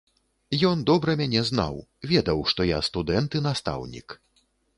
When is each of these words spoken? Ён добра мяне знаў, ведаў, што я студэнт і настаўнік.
Ён 0.69 0.79
добра 0.89 1.13
мяне 1.19 1.43
знаў, 1.49 1.77
ведаў, 2.13 2.41
што 2.53 2.67
я 2.71 2.81
студэнт 2.89 3.31
і 3.43 3.45
настаўнік. 3.51 4.19